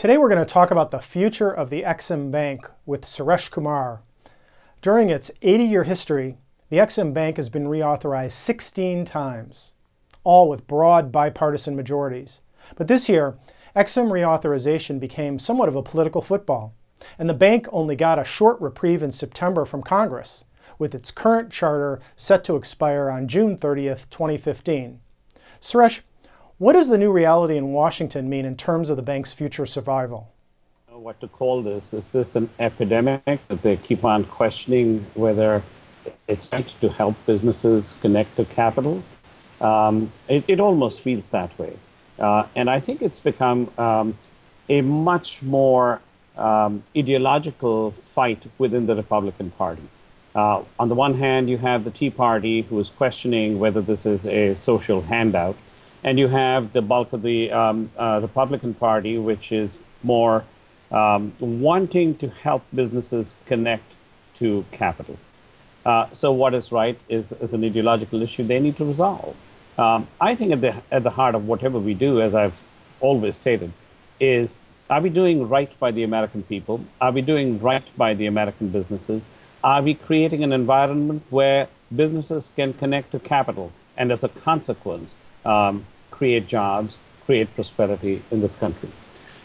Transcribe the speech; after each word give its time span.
Today 0.00 0.16
we're 0.16 0.30
going 0.30 0.42
to 0.42 0.50
talk 0.50 0.70
about 0.70 0.92
the 0.92 0.98
future 0.98 1.50
of 1.50 1.68
the 1.68 1.82
Exim 1.82 2.30
Bank 2.30 2.66
with 2.86 3.02
Suresh 3.02 3.50
Kumar. 3.50 4.00
During 4.80 5.10
its 5.10 5.30
80 5.42 5.64
year 5.64 5.84
history, 5.84 6.38
the 6.70 6.78
Exim 6.78 7.12
Bank 7.12 7.36
has 7.36 7.50
been 7.50 7.66
reauthorized 7.66 8.32
16 8.32 9.04
times, 9.04 9.74
all 10.24 10.48
with 10.48 10.66
broad 10.66 11.12
bipartisan 11.12 11.76
majorities. 11.76 12.40
But 12.76 12.88
this 12.88 13.10
year, 13.10 13.36
Exim 13.76 14.08
reauthorization 14.10 14.98
became 14.98 15.38
somewhat 15.38 15.68
of 15.68 15.76
a 15.76 15.82
political 15.82 16.22
football, 16.22 16.72
and 17.18 17.28
the 17.28 17.34
bank 17.34 17.68
only 17.70 17.94
got 17.94 18.18
a 18.18 18.24
short 18.24 18.58
reprieve 18.58 19.02
in 19.02 19.12
September 19.12 19.66
from 19.66 19.82
Congress, 19.82 20.44
with 20.78 20.94
its 20.94 21.10
current 21.10 21.50
charter 21.50 22.00
set 22.16 22.42
to 22.44 22.56
expire 22.56 23.10
on 23.10 23.28
June 23.28 23.54
30th, 23.54 24.08
2015. 24.08 24.98
Suresh, 25.60 26.00
what 26.60 26.74
does 26.74 26.88
the 26.88 26.98
new 26.98 27.10
reality 27.10 27.56
in 27.56 27.72
Washington 27.72 28.28
mean 28.28 28.44
in 28.44 28.54
terms 28.54 28.90
of 28.90 28.96
the 28.96 29.02
bank's 29.02 29.32
future 29.32 29.64
survival? 29.64 30.30
What 30.90 31.18
to 31.22 31.28
call 31.28 31.62
this? 31.62 31.94
Is 31.94 32.10
this 32.10 32.36
an 32.36 32.50
epidemic 32.58 33.22
that 33.48 33.62
they 33.62 33.78
keep 33.78 34.04
on 34.04 34.24
questioning 34.24 35.06
whether 35.14 35.62
it's 36.28 36.52
meant 36.52 36.78
to 36.82 36.90
help 36.90 37.16
businesses 37.24 37.96
connect 38.02 38.36
to 38.36 38.44
capital? 38.44 39.02
Um, 39.58 40.12
it, 40.28 40.44
it, 40.48 40.60
almost 40.60 41.00
feels 41.00 41.30
that 41.30 41.58
way. 41.58 41.78
Uh, 42.18 42.44
and 42.54 42.68
I 42.68 42.78
think 42.78 43.00
it's 43.00 43.20
become 43.20 43.70
um, 43.78 44.18
a 44.68 44.82
much 44.82 45.40
more 45.40 46.02
um, 46.36 46.82
ideological 46.94 47.92
fight 47.92 48.42
within 48.58 48.84
the 48.84 48.96
Republican 48.96 49.50
Party. 49.52 49.88
Uh, 50.34 50.62
on 50.78 50.90
the 50.90 50.94
one 50.94 51.14
hand, 51.14 51.48
you 51.48 51.56
have 51.56 51.84
the 51.84 51.90
Tea 51.90 52.10
Party 52.10 52.62
who 52.62 52.78
is 52.80 52.90
questioning 52.90 53.58
whether 53.58 53.80
this 53.80 54.04
is 54.04 54.26
a 54.26 54.54
social 54.56 55.00
handout 55.00 55.56
and 56.02 56.18
you 56.18 56.28
have 56.28 56.72
the 56.72 56.82
bulk 56.82 57.12
of 57.12 57.22
the 57.22 57.52
um, 57.52 57.90
uh, 57.98 58.20
Republican 58.22 58.74
Party, 58.74 59.18
which 59.18 59.52
is 59.52 59.78
more 60.02 60.44
um, 60.90 61.32
wanting 61.38 62.16
to 62.16 62.28
help 62.28 62.64
businesses 62.74 63.36
connect 63.46 63.84
to 64.36 64.64
capital. 64.72 65.18
Uh, 65.84 66.06
so, 66.12 66.32
what 66.32 66.54
is 66.54 66.72
right 66.72 66.98
is, 67.08 67.32
is, 67.32 67.52
an 67.54 67.64
ideological 67.64 68.20
issue 68.22 68.44
they 68.44 68.60
need 68.60 68.76
to 68.76 68.84
resolve. 68.84 69.34
Um, 69.78 70.08
I 70.20 70.34
think 70.34 70.52
at 70.52 70.60
the, 70.60 70.74
at 70.90 71.02
the 71.04 71.10
heart 71.10 71.34
of 71.34 71.48
whatever 71.48 71.78
we 71.78 71.94
do, 71.94 72.20
as 72.20 72.34
I've 72.34 72.60
always 73.00 73.36
stated, 73.36 73.72
is 74.18 74.58
are 74.90 75.00
we 75.00 75.08
doing 75.08 75.48
right 75.48 75.70
by 75.78 75.90
the 75.92 76.02
American 76.02 76.42
people? 76.42 76.84
Are 77.00 77.12
we 77.12 77.22
doing 77.22 77.60
right 77.60 77.84
by 77.96 78.12
the 78.12 78.26
American 78.26 78.68
businesses? 78.68 79.28
Are 79.62 79.80
we 79.80 79.94
creating 79.94 80.42
an 80.42 80.52
environment 80.52 81.22
where 81.30 81.68
businesses 81.94 82.50
can 82.56 82.72
connect 82.74 83.12
to 83.12 83.20
capital? 83.20 83.72
And 83.96 84.10
as 84.10 84.24
a 84.24 84.28
consequence, 84.28 85.14
um, 85.44 85.86
create 86.10 86.46
jobs, 86.46 87.00
create 87.26 87.54
prosperity 87.54 88.22
in 88.30 88.40
this 88.40 88.56
country. 88.56 88.90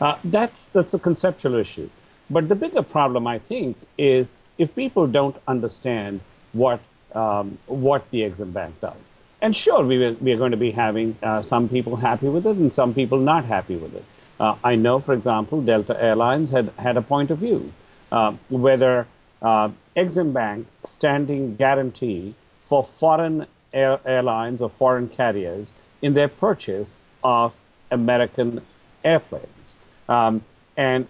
Uh, 0.00 0.16
that's, 0.24 0.66
that's 0.66 0.94
a 0.94 0.98
conceptual 0.98 1.54
issue. 1.54 1.88
But 2.28 2.48
the 2.48 2.54
bigger 2.54 2.82
problem, 2.82 3.26
I 3.26 3.38
think, 3.38 3.76
is 3.98 4.34
if 4.58 4.74
people 4.74 5.06
don't 5.06 5.36
understand 5.46 6.20
what, 6.52 6.80
um, 7.14 7.58
what 7.66 8.10
the 8.10 8.20
Exim 8.20 8.52
Bank 8.52 8.80
does. 8.80 9.12
And 9.40 9.54
sure, 9.54 9.84
we, 9.84 10.12
we 10.12 10.32
are 10.32 10.38
going 10.38 10.52
to 10.52 10.56
be 10.56 10.70
having 10.70 11.16
uh, 11.22 11.42
some 11.42 11.68
people 11.68 11.96
happy 11.96 12.28
with 12.28 12.46
it 12.46 12.56
and 12.56 12.72
some 12.72 12.94
people 12.94 13.18
not 13.18 13.44
happy 13.44 13.76
with 13.76 13.94
it. 13.94 14.04
Uh, 14.40 14.56
I 14.64 14.74
know, 14.74 14.98
for 15.00 15.12
example, 15.12 15.60
Delta 15.62 16.02
Airlines 16.02 16.50
had, 16.50 16.70
had 16.78 16.96
a 16.96 17.02
point 17.02 17.30
of 17.30 17.38
view 17.38 17.72
uh, 18.10 18.32
whether 18.48 19.06
uh, 19.42 19.70
Exim 19.96 20.32
Bank 20.32 20.66
standing 20.86 21.56
guarantee 21.56 22.34
for 22.62 22.82
foreign 22.82 23.46
air, 23.72 24.00
airlines 24.06 24.62
or 24.62 24.70
foreign 24.70 25.08
carriers 25.08 25.72
in 26.04 26.12
their 26.12 26.28
purchase 26.28 26.92
of 27.22 27.54
American 27.90 28.60
airplanes. 29.02 29.68
Um, 30.08 30.42
and 30.76 31.06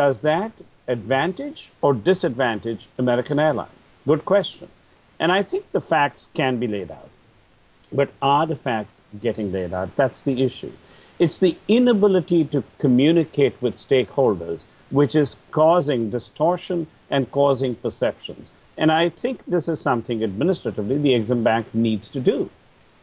does 0.00 0.22
that 0.30 0.52
advantage 0.88 1.70
or 1.80 1.94
disadvantage 1.94 2.88
American 2.98 3.38
airlines? 3.38 3.78
Good 4.04 4.24
question. 4.24 4.68
And 5.20 5.30
I 5.30 5.42
think 5.50 5.70
the 5.70 5.80
facts 5.80 6.28
can 6.34 6.58
be 6.58 6.66
laid 6.66 6.90
out. 6.90 7.10
But 7.92 8.10
are 8.20 8.46
the 8.46 8.56
facts 8.56 9.00
getting 9.26 9.52
laid 9.52 9.72
out? 9.72 9.94
That's 9.94 10.20
the 10.20 10.42
issue. 10.42 10.72
It's 11.20 11.38
the 11.38 11.56
inability 11.68 12.44
to 12.46 12.64
communicate 12.78 13.54
with 13.62 13.76
stakeholders 13.76 14.64
which 14.90 15.14
is 15.14 15.36
causing 15.50 16.10
distortion 16.10 16.86
and 17.10 17.30
causing 17.30 17.74
perceptions. 17.74 18.50
And 18.76 18.92
I 18.92 19.08
think 19.08 19.44
this 19.46 19.68
is 19.68 19.80
something 19.80 20.22
administratively 20.22 20.98
the 20.98 21.10
Exim 21.10 21.42
Bank 21.42 21.74
needs 21.74 22.08
to 22.10 22.20
do. 22.20 22.50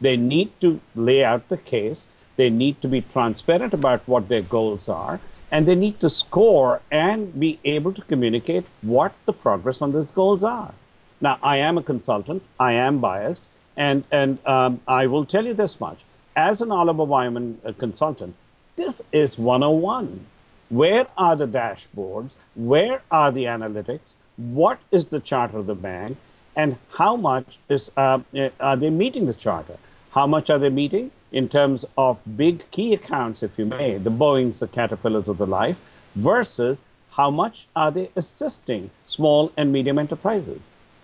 They 0.04 0.16
need 0.18 0.50
to 0.60 0.80
lay 0.94 1.24
out 1.24 1.48
the 1.48 1.56
case. 1.56 2.08
They 2.36 2.50
need 2.50 2.82
to 2.82 2.88
be 2.88 3.00
transparent 3.00 3.72
about 3.72 4.06
what 4.06 4.28
their 4.28 4.42
goals 4.42 4.88
are. 4.88 5.20
And 5.50 5.66
they 5.66 5.74
need 5.74 5.98
to 6.00 6.10
score 6.10 6.82
and 6.90 7.38
be 7.38 7.58
able 7.64 7.92
to 7.94 8.02
communicate 8.02 8.66
what 8.82 9.12
the 9.24 9.32
progress 9.32 9.80
on 9.80 9.92
those 9.92 10.10
goals 10.10 10.44
are. 10.44 10.74
Now, 11.20 11.38
I 11.42 11.56
am 11.56 11.78
a 11.78 11.82
consultant. 11.82 12.42
I 12.60 12.72
am 12.72 12.98
biased. 12.98 13.44
And, 13.76 14.04
and 14.10 14.44
um, 14.46 14.80
I 14.86 15.06
will 15.06 15.24
tell 15.24 15.46
you 15.46 15.54
this 15.54 15.80
much. 15.80 16.00
As 16.36 16.60
an 16.60 16.70
Oliver 16.70 17.04
Wyman 17.04 17.60
uh, 17.64 17.72
consultant, 17.72 18.34
this 18.76 19.00
is 19.12 19.38
101. 19.38 20.26
Where 20.68 21.06
are 21.16 21.36
the 21.36 21.46
dashboards? 21.46 22.30
Where 22.54 23.02
are 23.10 23.32
the 23.32 23.44
analytics? 23.44 24.14
What 24.36 24.80
is 24.90 25.06
the 25.06 25.20
charter 25.20 25.58
of 25.58 25.66
the 25.66 25.74
bank? 25.74 26.18
and 26.56 26.76
how 26.98 27.16
much 27.16 27.58
is 27.68 27.90
uh, 27.96 28.20
uh, 28.36 28.48
are 28.60 28.76
they 28.76 28.90
meeting 28.90 29.26
the 29.26 29.34
charter? 29.34 29.76
How 30.14 30.28
much 30.28 30.48
are 30.48 30.60
they 30.60 30.68
meeting 30.68 31.10
in 31.32 31.48
terms 31.48 31.84
of 31.98 32.20
big 32.36 32.70
key 32.70 32.94
accounts, 32.94 33.42
if 33.42 33.58
you 33.58 33.66
may, 33.66 33.98
the 33.98 34.12
Boeings, 34.12 34.60
the 34.60 34.68
Caterpillars 34.68 35.26
of 35.26 35.38
the 35.38 35.46
life, 35.46 35.80
versus 36.14 36.82
how 37.12 37.32
much 37.32 37.66
are 37.74 37.90
they 37.90 38.10
assisting 38.14 38.90
small 39.08 39.50
and 39.56 39.72
medium 39.72 39.98
enterprises? 39.98 40.60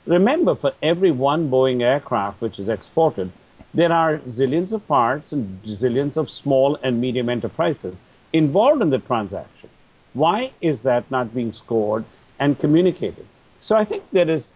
Remember, 0.07 0.55
for 0.55 0.75
every 0.81 1.11
one 1.11 1.51
Boeing 1.51 1.83
aircraft 1.83 2.41
which 2.41 2.61
is 2.61 2.69
exported, 2.69 3.33
there 3.75 3.93
are 3.93 4.19
zillions 4.19 4.73
of 4.73 4.87
parts 4.87 5.33
and 5.33 5.61
zillions 5.65 6.17
of 6.17 6.31
small 6.31 6.79
and 6.81 7.01
medium 7.01 7.29
enterprises 7.29 8.03
involved 8.33 8.81
in 8.81 8.91
the 8.91 9.01
transaction. 9.01 9.71
Why 10.13 10.53
is 10.61 10.83
that 10.83 11.11
not 11.11 11.35
being 11.35 11.53
scored 11.53 12.05
and 12.39 12.61
communicated? 12.61 13.27
So 13.61 13.77
I 13.77 13.85
think 13.85 14.05
there 14.13 14.31
is 14.31 14.51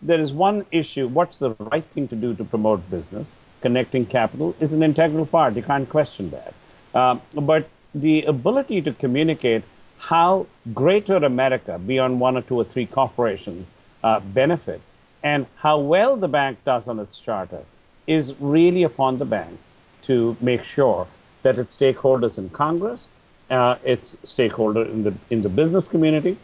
there 0.00 0.20
is 0.20 0.32
one 0.32 0.64
issue 0.70 1.08
what's 1.08 1.38
the 1.38 1.50
right 1.58 1.84
thing 1.84 2.08
to 2.08 2.16
do 2.16 2.34
to 2.34 2.44
promote 2.44 2.88
business? 2.88 3.34
Connecting 3.60 4.06
capital 4.06 4.54
is 4.60 4.72
an 4.72 4.82
integral 4.82 5.26
part. 5.26 5.56
You 5.56 5.62
can't 5.62 5.88
question 5.88 6.30
that. 6.30 6.54
Um, 6.94 7.22
but 7.34 7.68
the 7.94 8.22
ability 8.22 8.82
to 8.82 8.92
communicate 8.92 9.64
how 9.98 10.46
greater 10.72 11.16
America, 11.16 11.78
beyond 11.78 12.20
one 12.20 12.36
or 12.36 12.42
two 12.42 12.56
or 12.56 12.64
three 12.64 12.86
corporations, 12.86 13.66
uh, 14.04 14.20
benefit 14.20 14.80
and 15.22 15.46
how 15.56 15.78
well 15.78 16.16
the 16.16 16.28
bank 16.28 16.58
does 16.64 16.88
on 16.88 16.98
its 16.98 17.18
charter 17.18 17.62
is 18.06 18.34
really 18.38 18.82
upon 18.82 19.18
the 19.18 19.24
bank 19.24 19.58
to 20.02 20.36
make 20.40 20.62
sure 20.62 21.06
that 21.42 21.58
its 21.58 21.76
stakeholders 21.76 22.38
in 22.38 22.48
Congress, 22.50 23.08
uh, 23.50 23.76
its 23.84 24.16
stakeholder 24.24 24.82
in 24.82 25.02
the 25.02 25.14
in 25.30 25.42
the 25.42 25.48
business 25.48 25.88
community, 25.88 26.36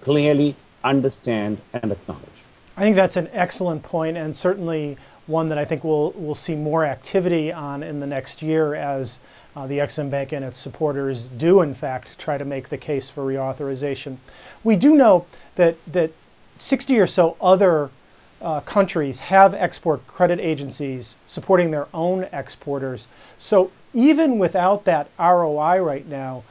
clearly 0.00 0.56
understand 0.82 1.58
and 1.72 1.92
acknowledge. 1.92 2.28
I 2.76 2.80
think 2.80 2.96
that's 2.96 3.16
an 3.16 3.28
excellent 3.32 3.82
point, 3.82 4.16
and 4.16 4.34
certainly 4.36 4.96
one 5.26 5.48
that 5.48 5.58
I 5.58 5.64
think 5.64 5.84
we'll 5.84 6.12
we'll 6.16 6.34
see 6.34 6.54
more 6.54 6.84
activity 6.84 7.52
on 7.52 7.82
in 7.82 8.00
the 8.00 8.06
next 8.06 8.42
year 8.42 8.74
as 8.74 9.18
uh, 9.54 9.66
the 9.66 9.78
Exim 9.78 10.10
Bank 10.10 10.32
and 10.32 10.44
its 10.44 10.58
supporters 10.58 11.26
do, 11.26 11.60
in 11.60 11.74
fact, 11.74 12.18
try 12.18 12.38
to 12.38 12.44
make 12.44 12.68
the 12.68 12.78
case 12.78 13.10
for 13.10 13.22
reauthorization. 13.22 14.16
We 14.64 14.76
do 14.76 14.94
know 14.94 15.26
that 15.56 15.76
that 15.92 16.12
60 16.58 16.98
or 16.98 17.06
so 17.06 17.36
other 17.40 17.90
uh, 18.40 18.60
countries 18.60 19.20
have 19.20 19.54
export 19.54 20.06
credit 20.06 20.40
agencies 20.40 21.16
supporting 21.26 21.70
their 21.70 21.86
own 21.94 22.24
exporters. 22.32 23.06
So 23.38 23.70
even 23.94 24.38
without 24.38 24.84
that 24.84 25.08
ROI 25.18 25.78
right 25.78 26.06
now, 26.06 26.42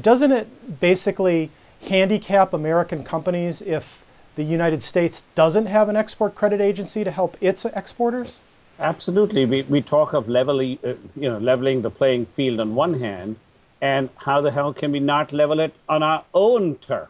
doesn't 0.00 0.32
it 0.32 0.80
basically 0.80 1.50
handicap 1.82 2.52
American 2.52 3.04
companies 3.04 3.62
if 3.62 4.04
the 4.38 4.44
United 4.44 4.80
States 4.84 5.24
doesn't 5.34 5.66
have 5.66 5.88
an 5.88 5.96
export 5.96 6.36
credit 6.36 6.60
agency 6.60 7.02
to 7.02 7.10
help 7.10 7.36
its 7.40 7.64
exporters? 7.64 8.38
Absolutely. 8.78 9.44
We, 9.44 9.62
we 9.62 9.82
talk 9.82 10.12
of 10.12 10.28
leveling, 10.28 10.78
uh, 10.84 10.94
you 11.16 11.28
know, 11.28 11.38
leveling 11.38 11.82
the 11.82 11.90
playing 11.90 12.26
field 12.26 12.60
on 12.60 12.76
one 12.76 13.00
hand, 13.00 13.34
and 13.82 14.08
how 14.18 14.40
the 14.40 14.52
hell 14.52 14.72
can 14.72 14.92
we 14.92 15.00
not 15.00 15.32
level 15.32 15.58
it 15.58 15.74
on 15.88 16.04
our 16.04 16.22
own 16.32 16.76
turf? 16.76 17.08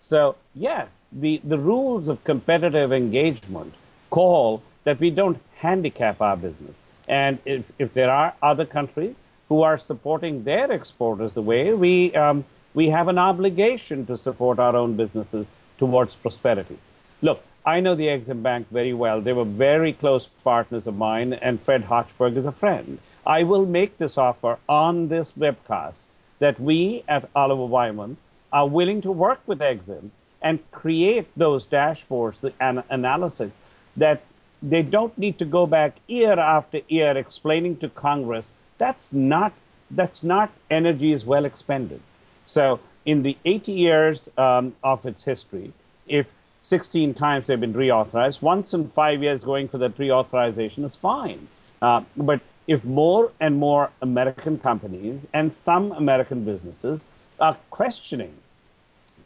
So, 0.00 0.36
yes, 0.54 1.02
the, 1.10 1.40
the 1.42 1.58
rules 1.58 2.08
of 2.08 2.22
competitive 2.22 2.92
engagement 2.92 3.74
call 4.08 4.62
that 4.84 5.00
we 5.00 5.10
don't 5.10 5.40
handicap 5.56 6.20
our 6.20 6.36
business. 6.36 6.82
And 7.08 7.40
if, 7.44 7.72
if 7.80 7.92
there 7.92 8.12
are 8.12 8.34
other 8.40 8.64
countries 8.64 9.16
who 9.48 9.62
are 9.62 9.76
supporting 9.76 10.44
their 10.44 10.70
exporters 10.70 11.32
the 11.32 11.42
way, 11.42 11.74
we, 11.74 12.14
um, 12.14 12.44
we 12.74 12.90
have 12.90 13.08
an 13.08 13.18
obligation 13.18 14.06
to 14.06 14.16
support 14.16 14.60
our 14.60 14.76
own 14.76 14.94
businesses 14.96 15.50
towards 15.80 16.14
prosperity. 16.14 16.78
Look, 17.20 17.42
I 17.66 17.80
know 17.80 17.94
the 17.94 18.06
Exim 18.06 18.42
Bank 18.42 18.68
very 18.70 18.94
well. 18.94 19.20
They 19.20 19.32
were 19.32 19.44
very 19.44 19.92
close 19.92 20.28
partners 20.44 20.86
of 20.86 20.96
mine, 20.96 21.32
and 21.32 21.60
Fred 21.60 21.84
Hochberg 21.86 22.36
is 22.36 22.46
a 22.46 22.52
friend. 22.52 22.98
I 23.26 23.42
will 23.42 23.66
make 23.66 23.98
this 23.98 24.16
offer 24.16 24.58
on 24.68 25.08
this 25.08 25.32
webcast 25.32 26.02
that 26.38 26.60
we 26.60 27.02
at 27.08 27.28
Oliver 27.34 27.66
Wyman 27.66 28.16
are 28.52 28.68
willing 28.68 29.00
to 29.02 29.10
work 29.10 29.40
with 29.46 29.58
Exim 29.58 30.10
and 30.42 30.58
create 30.70 31.28
those 31.36 31.66
dashboards, 31.66 32.40
the 32.40 32.52
an- 32.60 32.84
analysis 32.88 33.52
that 33.96 34.22
they 34.62 34.82
don't 34.82 35.16
need 35.18 35.38
to 35.38 35.44
go 35.44 35.66
back 35.66 35.96
year 36.06 36.38
after 36.38 36.80
year 36.88 37.16
explaining 37.16 37.76
to 37.78 37.88
Congress. 37.88 38.52
That's 38.78 39.12
not 39.12 39.52
that's 39.90 40.22
not 40.22 40.50
energy 40.70 41.12
is 41.12 41.24
well 41.24 41.44
expended. 41.44 42.00
So 42.46 42.80
in 43.04 43.22
the 43.22 43.36
80 43.44 43.72
years 43.72 44.28
um, 44.36 44.74
of 44.82 45.06
its 45.06 45.24
history, 45.24 45.72
if 46.06 46.32
16 46.60 47.14
times 47.14 47.46
they've 47.46 47.60
been 47.60 47.74
reauthorized, 47.74 48.42
once 48.42 48.74
in 48.74 48.88
five 48.88 49.22
years 49.22 49.44
going 49.44 49.68
for 49.68 49.78
that 49.78 49.96
reauthorization 49.96 50.84
is 50.84 50.96
fine. 50.96 51.48
Uh, 51.80 52.02
but 52.16 52.40
if 52.66 52.84
more 52.84 53.32
and 53.40 53.56
more 53.56 53.90
American 54.02 54.58
companies 54.58 55.26
and 55.32 55.52
some 55.52 55.92
American 55.92 56.44
businesses 56.44 57.04
are 57.38 57.56
questioning 57.70 58.34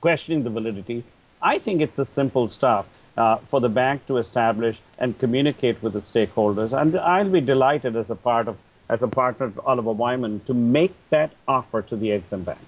questioning 0.00 0.44
the 0.44 0.50
validity, 0.50 1.02
I 1.40 1.58
think 1.58 1.80
it's 1.80 1.98
a 1.98 2.04
simple 2.04 2.46
stuff 2.48 2.84
uh, 3.16 3.36
for 3.38 3.58
the 3.58 3.70
bank 3.70 4.06
to 4.06 4.18
establish 4.18 4.78
and 4.98 5.18
communicate 5.18 5.82
with 5.82 5.96
its 5.96 6.10
stakeholders. 6.10 6.78
And 6.78 6.94
I'll 6.96 7.30
be 7.30 7.40
delighted 7.40 7.96
as 7.96 8.10
a 8.10 8.16
part 8.16 8.46
of 8.46 8.58
as 8.88 9.02
a 9.02 9.08
partner 9.08 9.46
of 9.46 9.58
Oliver 9.60 9.92
Wyman 9.92 10.40
to 10.46 10.52
make 10.52 10.94
that 11.08 11.30
offer 11.48 11.80
to 11.80 11.96
the 11.96 12.08
Exim 12.08 12.44
Bank. 12.44 12.58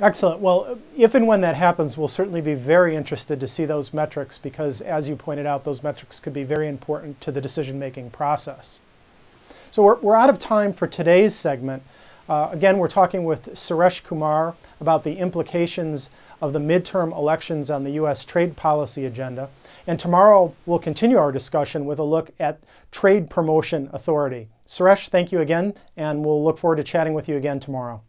Excellent. 0.00 0.40
Well, 0.40 0.78
if 0.96 1.16
and 1.16 1.26
when 1.26 1.40
that 1.40 1.56
happens, 1.56 1.98
we'll 1.98 2.06
certainly 2.06 2.40
be 2.40 2.54
very 2.54 2.94
interested 2.94 3.40
to 3.40 3.48
see 3.48 3.64
those 3.64 3.92
metrics 3.92 4.38
because, 4.38 4.80
as 4.80 5.08
you 5.08 5.16
pointed 5.16 5.44
out, 5.44 5.64
those 5.64 5.82
metrics 5.82 6.20
could 6.20 6.32
be 6.32 6.44
very 6.44 6.68
important 6.68 7.20
to 7.22 7.32
the 7.32 7.40
decision 7.40 7.80
making 7.80 8.10
process. 8.10 8.78
So, 9.72 9.82
we're, 9.82 9.96
we're 9.96 10.16
out 10.16 10.30
of 10.30 10.38
time 10.38 10.72
for 10.72 10.86
today's 10.86 11.34
segment. 11.34 11.82
Uh, 12.28 12.48
again, 12.52 12.78
we're 12.78 12.88
talking 12.88 13.24
with 13.24 13.54
Suresh 13.54 14.04
Kumar 14.04 14.54
about 14.80 15.02
the 15.02 15.18
implications 15.18 16.10
of 16.40 16.52
the 16.52 16.60
midterm 16.60 17.10
elections 17.16 17.68
on 17.68 17.82
the 17.82 17.92
U.S. 17.92 18.24
trade 18.24 18.54
policy 18.54 19.04
agenda. 19.04 19.48
And 19.88 19.98
tomorrow 19.98 20.54
we'll 20.64 20.78
continue 20.78 21.18
our 21.18 21.32
discussion 21.32 21.86
with 21.86 21.98
a 21.98 22.04
look 22.04 22.30
at 22.38 22.60
Trade 22.92 23.28
Promotion 23.30 23.90
Authority. 23.92 24.48
Suresh, 24.66 25.08
thank 25.08 25.32
you 25.32 25.40
again, 25.40 25.74
and 25.96 26.24
we'll 26.24 26.44
look 26.44 26.58
forward 26.58 26.76
to 26.76 26.84
chatting 26.84 27.14
with 27.14 27.28
you 27.28 27.36
again 27.36 27.58
tomorrow. 27.58 28.02